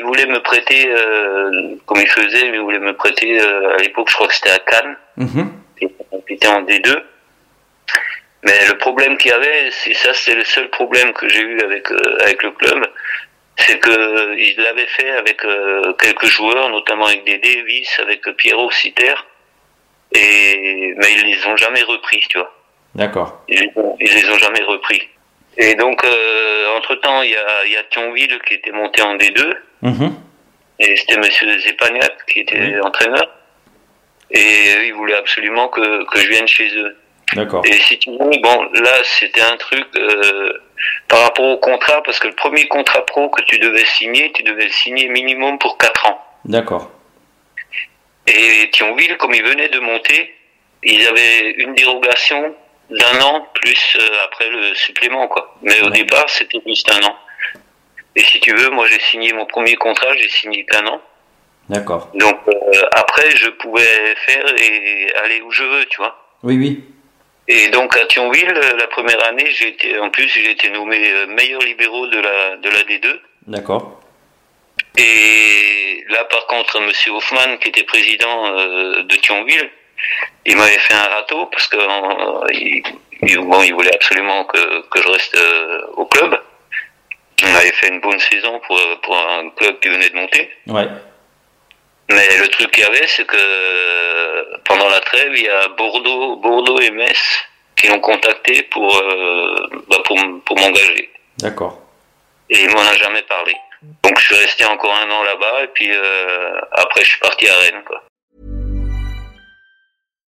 [0.00, 4.08] Il voulait me prêter, euh, comme il faisait, il voulait me prêter, euh, à l'époque,
[4.08, 4.96] je crois que c'était à Cannes.
[5.78, 5.90] Il
[6.30, 7.02] était en D2.
[8.42, 11.60] Mais le problème qu'il y avait, c'est ça, c'est le seul problème que j'ai eu
[11.60, 12.86] avec, euh, avec le club,
[13.58, 15.42] c'est que il l'avait fait avec
[15.98, 19.16] quelques joueurs, notamment avec des Davis, avec Pierrot Citer,
[20.12, 22.54] et mais ils les ont jamais repris, tu vois.
[22.94, 23.44] D'accord.
[23.48, 23.70] Ils,
[24.00, 25.06] ils les ont jamais repris.
[25.58, 26.02] Et donc,
[26.78, 29.54] entre temps, il y a, il y a Thionville qui était monté en D2.
[30.78, 33.28] Et c'était Monsieur Zepagnac qui était entraîneur.
[34.30, 36.96] Et eux, ils voulaient absolument que, que je vienne chez eux.
[37.34, 37.62] D'accord.
[37.64, 40.52] Et si tu veux, bon, là, c'était un truc euh,
[41.08, 44.42] par rapport au contrat, parce que le premier contrat pro que tu devais signer, tu
[44.42, 46.24] devais le signer minimum pour 4 ans.
[46.44, 46.90] D'accord.
[48.26, 50.34] Et Thionville, comme ils venaient de monter,
[50.82, 52.54] ils avaient une dérogation
[52.90, 55.56] d'un an plus euh, après le supplément, quoi.
[55.62, 57.16] Mais au départ, c'était juste un an.
[58.16, 61.00] Et si tu veux, moi, j'ai signé mon premier contrat, j'ai signé qu'un an.
[61.68, 62.10] D'accord.
[62.14, 66.16] Donc euh, après, je pouvais faire et aller où je veux, tu vois.
[66.42, 66.84] Oui, oui.
[67.46, 70.98] Et donc à Thionville, euh, la première année, j'ai été, en plus, j'ai été nommé
[71.12, 73.20] euh, meilleur libéraux de la de la D2.
[73.46, 74.00] D'accord.
[74.96, 79.70] Et là, par contre, Monsieur Hoffman, qui était président euh, de Thionville,
[80.46, 82.82] il m'avait fait un râteau parce que euh, il,
[83.22, 85.38] il- bon, il voulait absolument que, que je reste
[85.94, 86.40] au club.
[87.80, 90.50] Fait une bonne saison pour, pour un club qui venait de monter.
[90.66, 90.86] Ouais.
[92.10, 96.36] Mais le truc qu'il y avait, c'est que pendant la trêve, il y a Bordeaux,
[96.36, 97.16] Bordeaux et Metz
[97.76, 101.10] qui l'ont contacté pour, euh, bah, pour, pour m'engager.
[101.38, 101.80] D'accord.
[102.50, 103.54] Et il m'en a jamais parlé.
[104.02, 107.48] Donc je suis resté encore un an là-bas et puis euh, après je suis parti
[107.48, 107.82] à Rennes.
[107.86, 108.02] Quoi.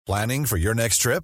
[0.06, 1.24] Planning for your next trip?